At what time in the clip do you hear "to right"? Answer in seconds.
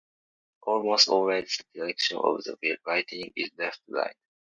3.85-4.15